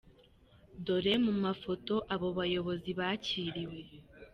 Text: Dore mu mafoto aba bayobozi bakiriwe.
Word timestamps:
Dore 0.85 1.13
mu 1.25 1.33
mafoto 1.43 1.95
aba 2.13 2.27
bayobozi 2.37 2.89
bakiriwe. 2.99 3.79